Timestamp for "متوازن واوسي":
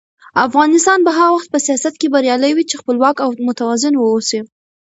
3.47-4.39